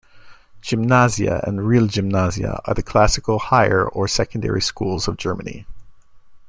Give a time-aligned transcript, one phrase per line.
[0.61, 5.67] Gymnasia and "Realgymnasia" are the classical higher or secondary schools of Germany.